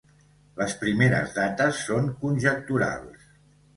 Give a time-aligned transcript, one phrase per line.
[0.61, 3.29] Les primeres dates són conjecturals.